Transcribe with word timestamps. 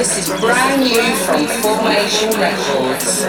This 0.00 0.16
is 0.16 0.40
brand 0.40 0.80
new 0.80 1.02
from 1.26 1.46
Formation 1.60 2.30
Records. 2.40 3.20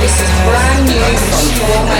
This 0.00 0.20
is 0.20 0.30
brand 0.44 0.84
new 0.84 1.16
from 1.16 1.44
Form 1.64 1.93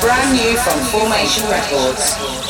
brand 0.00 0.32
new 0.32 0.56
from 0.56 0.80
Formation 0.86 1.48
Records. 1.50 2.49